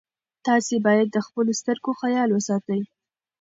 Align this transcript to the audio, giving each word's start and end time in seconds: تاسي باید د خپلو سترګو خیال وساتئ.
تاسي 0.45 0.77
باید 0.85 1.07
د 1.11 1.17
خپلو 1.27 1.51
سترګو 1.59 1.91
خیال 2.01 2.29
وساتئ. 2.31 2.81